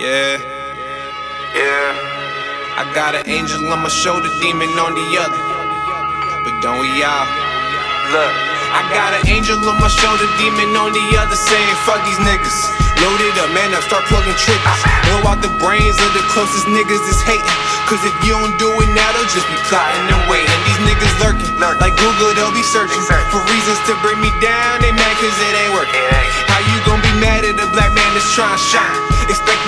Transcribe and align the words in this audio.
Yeah. 0.00 0.40
Yeah. 1.52 1.92
I 2.80 2.88
got 2.96 3.12
an 3.12 3.28
angel 3.28 3.60
on 3.68 3.84
my 3.84 3.92
shoulder, 3.92 4.32
demon 4.40 4.72
on 4.80 4.96
the 4.96 5.06
other. 5.20 5.36
But 6.40 6.56
don't 6.64 6.80
we 6.80 6.88
all? 7.04 7.28
Look. 8.08 8.32
I 8.72 8.80
got 8.96 9.12
an 9.12 9.28
angel 9.28 9.60
on 9.60 9.76
my 9.76 9.92
shoulder, 9.92 10.24
demon 10.40 10.72
on 10.72 10.96
the 10.96 11.04
other, 11.20 11.36
saying 11.36 11.76
fuck 11.84 12.00
these 12.08 12.16
niggas. 12.16 12.58
Loaded 13.04 13.44
up, 13.44 13.52
man 13.52 13.76
up, 13.76 13.84
start 13.84 14.08
plugging 14.08 14.32
triggers. 14.40 14.80
Blow 15.04 15.20
out 15.28 15.44
the 15.44 15.52
brains 15.60 16.00
of 16.00 16.10
the 16.16 16.24
closest 16.32 16.64
niggas 16.64 17.04
is 17.04 17.20
hating. 17.28 17.44
Cause 17.84 18.00
if 18.00 18.16
you 18.24 18.32
don't 18.40 18.56
do 18.56 18.72
it 18.80 18.88
now, 18.96 19.04
they'll 19.12 19.28
just 19.28 19.44
be 19.52 19.58
plotting 19.68 20.08
and 20.08 20.24
waiting. 20.32 20.60
These 20.64 20.80
niggas 20.88 21.12
lurking, 21.20 21.60
like 21.60 21.92
Google, 22.00 22.32
they'll 22.40 22.56
be 22.56 22.64
searching 22.64 23.04
for 23.04 23.44
reasons 23.52 23.76
to 23.84 23.92
bring 24.00 24.16
me 24.16 24.32
down. 24.40 24.80
They 24.80 24.96
mad 24.96 25.12
cause 25.20 25.36
it 25.44 25.54
ain't 25.60 25.76
working. 25.76 26.00
How 26.48 26.64
you 26.72 26.76
gonna 26.88 27.04
be 27.04 27.12
mad 27.20 27.44
at 27.44 27.60
a 27.60 27.68
black 27.76 27.92
man 27.92 28.08
that's 28.16 28.32
trying 28.32 28.56
to 28.56 28.64
shine? 28.64 29.09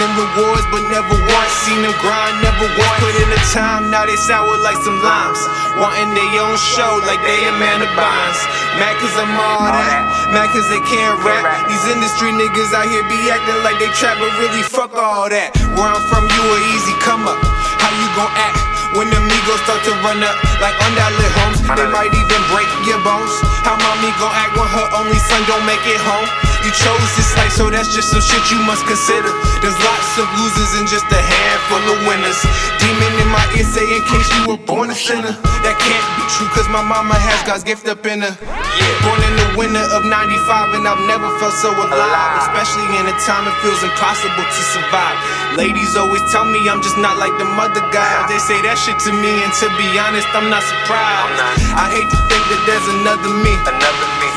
Expecting 0.03 0.35
rewards, 0.35 0.67
but 0.75 0.83
never 0.91 1.15
once 1.15 1.55
seen 1.63 1.79
them 1.79 1.95
grind, 2.03 2.35
never 2.43 2.67
once 2.75 2.99
put 2.99 3.15
in 3.23 3.29
the 3.31 3.39
time. 3.55 3.87
Now 3.87 4.03
they 4.03 4.19
sour 4.19 4.51
like 4.67 4.75
some 4.83 4.99
limes, 4.99 5.39
wanting 5.79 6.11
their 6.19 6.43
own 6.43 6.59
show 6.75 6.91
like 7.07 7.23
they 7.23 7.39
Amanda 7.47 7.87
Bynes. 7.95 8.41
Mad 8.83 8.99
cause 8.99 9.15
I'm 9.15 9.31
all 9.31 9.63
that, 9.63 10.35
mad 10.35 10.51
cause 10.51 10.67
they 10.75 10.83
can't 10.91 11.23
rap. 11.23 11.47
These 11.71 11.87
industry 11.95 12.35
niggas 12.35 12.75
out 12.75 12.91
here 12.91 13.07
be 13.07 13.31
acting 13.31 13.63
like 13.63 13.79
they 13.79 13.95
trap, 13.95 14.19
but 14.19 14.35
really 14.43 14.67
fuck 14.67 14.91
all 14.99 15.31
that. 15.31 15.55
Where 15.79 15.87
I'm 15.87 16.03
from, 16.11 16.27
you 16.27 16.43
a 16.51 16.59
easy 16.75 16.95
come 16.99 17.23
up. 17.31 17.39
How 17.79 17.95
you 17.95 18.09
gon' 18.19 18.33
act? 18.35 18.59
When 18.99 19.07
the 19.07 19.23
Migos 19.23 19.63
start 19.63 19.87
to 19.87 19.95
run 20.03 20.19
up 20.19 20.35
like 20.59 20.75
undilit 20.83 21.31
homes, 21.39 21.63
they 21.79 21.87
might 21.95 22.11
even 22.11 22.43
break 22.51 22.67
your 22.91 22.99
bones. 23.07 23.31
How 23.63 23.79
mommy 23.79 24.11
gon' 24.19 24.35
act 24.35 24.59
when 24.59 24.67
her 24.67 24.87
only 24.99 25.21
son 25.31 25.47
don't 25.47 25.63
make 25.63 25.87
it 25.87 26.03
home? 26.03 26.52
You 26.63 26.71
chose 26.71 27.11
this 27.19 27.35
life, 27.35 27.51
so 27.51 27.67
that's 27.75 27.91
just 27.91 28.15
some 28.15 28.23
shit 28.23 28.39
you 28.55 28.63
must 28.63 28.87
consider. 28.87 29.35
There's 29.59 29.75
lots 29.83 30.15
of 30.15 30.31
losers 30.39 30.79
and 30.79 30.87
just 30.87 31.03
a 31.11 31.19
handful 31.19 31.83
of 31.91 31.99
winners. 32.07 32.39
Demon 32.79 33.15
in 33.19 33.29
my 33.35 33.43
ear 33.59 33.67
say 33.67 33.83
in 33.83 34.03
case 34.07 34.31
you 34.39 34.47
were 34.47 34.63
born 34.63 34.95
a 34.95 34.95
sinner. 34.95 35.35
That 35.67 35.75
can't 35.83 36.07
be 36.15 36.23
true, 36.31 36.47
cause 36.55 36.71
my 36.71 36.83
mama 36.83 37.19
has 37.19 37.43
God's 37.43 37.67
gift 37.67 37.91
up 37.91 38.07
in 38.07 38.23
her. 38.23 38.35
Yeah. 38.39 39.03
Born 39.03 39.19
in 39.27 39.35
the 39.35 39.49
winter 39.59 39.83
of 39.91 40.07
95, 40.07 40.79
and 40.79 40.87
I've 40.87 41.03
never 41.11 41.27
felt 41.43 41.59
so 41.59 41.75
alive. 41.75 42.47
Especially 42.47 42.87
in 42.95 43.11
a 43.11 43.17
time 43.27 43.51
it 43.51 43.57
feels 43.59 43.83
impossible 43.83 44.47
to 44.47 44.63
survive. 44.71 45.19
Ladies 45.59 45.99
always 45.99 46.23
tell 46.31 46.47
me 46.47 46.63
I'm 46.71 46.79
just 46.79 46.95
not 46.95 47.19
like 47.19 47.35
the 47.43 47.49
other 47.59 47.83
guys. 47.91 48.31
They 48.31 48.39
say 48.39 48.63
that 48.63 48.79
shit 48.79 49.03
to 49.03 49.11
me, 49.11 49.35
and 49.43 49.51
to 49.59 49.67
be 49.75 49.99
honest, 49.99 50.31
I'm 50.31 50.47
not 50.47 50.63
surprised. 50.63 51.43
I 51.75 51.91
hate 51.91 52.07
to 52.07 52.21
think 52.31 52.45
that 52.55 52.63
there's 52.71 52.89
another 53.03 53.31
me. 53.43 53.51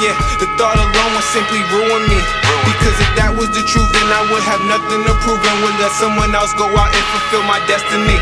Yeah, 0.04 0.12
the 0.44 0.48
thought 0.60 0.76
alone 0.76 1.12
would 1.16 1.30
simply 1.32 1.64
ruin 1.72 2.04
me. 2.12 2.20
Because 2.68 2.98
if 3.00 3.12
that 3.16 3.32
was 3.32 3.48
the 3.56 3.64
truth, 3.64 3.88
then 3.96 4.08
I 4.12 4.28
would 4.28 4.44
have 4.44 4.60
nothing 4.68 5.02
to 5.08 5.14
prove 5.24 5.40
and 5.40 5.58
would 5.64 5.78
let 5.80 5.94
someone 5.96 6.36
else 6.36 6.52
go 6.60 6.68
out 6.68 6.92
and 6.92 7.06
fulfill 7.16 7.48
my 7.48 7.64
destiny. 7.64 8.20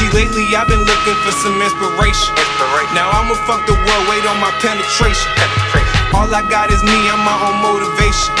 See, 0.00 0.08
lately 0.16 0.48
I've 0.56 0.70
been 0.70 0.80
looking 0.80 1.18
for 1.26 1.34
some 1.44 1.60
inspiration. 1.60 2.32
Inspiration. 2.32 2.92
Now 2.96 3.12
I'ma 3.12 3.36
fuck 3.44 3.68
the 3.68 3.76
world, 3.76 4.04
wait 4.08 4.24
on 4.24 4.40
my 4.40 4.48
penetration. 4.64 5.28
Penetration. 5.36 6.16
All 6.16 6.30
I 6.32 6.40
got 6.48 6.72
is 6.72 6.80
me, 6.80 6.98
I'm 7.12 7.20
my 7.20 7.36
own 7.36 7.60
motivation. 7.60 8.32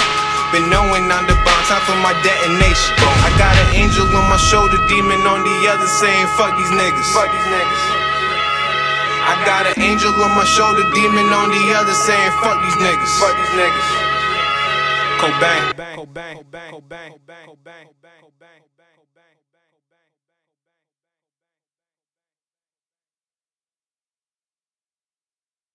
Been 0.48 0.72
knowing 0.72 1.04
I'm 1.12 1.28
the 1.28 1.36
bomb, 1.44 1.62
time 1.68 1.84
for 1.84 2.00
my 2.00 2.16
detonation. 2.24 2.96
I 2.96 3.28
got 3.36 3.52
an 3.52 3.76
angel 3.76 4.08
on 4.08 4.24
my 4.32 4.40
shoulder, 4.40 4.80
demon 4.88 5.20
on 5.28 5.44
the 5.44 5.56
other, 5.68 5.90
saying 6.00 6.32
fuck 6.40 6.56
these 6.56 6.72
niggas. 6.72 7.12
Fuck 7.12 7.28
these 7.28 7.48
niggas. 7.52 7.97
I 9.28 9.36
got 9.44 9.68
an 9.68 9.76
angel 9.76 10.08
on 10.24 10.32
my 10.32 10.44
shoulder, 10.48 10.88
demon 10.96 11.28
on 11.28 11.52
the 11.52 11.64
other, 11.76 11.92
saying 11.92 12.32
fuck 12.40 12.56
these 12.64 12.78
niggas. 12.80 13.12
Fuck 13.20 13.36
these 13.36 13.54
niggas. 13.60 13.88
Cobain. 15.20 15.60
Cobain. 15.76 16.34
Cobain. 16.40 16.70
Cobain. 16.72 17.10
Cobain. 17.12 17.46
Cobain. 17.46 17.84
Cobain. 18.24 18.60